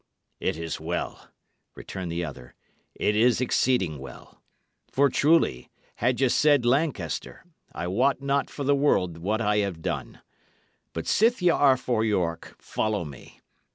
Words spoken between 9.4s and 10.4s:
I had done.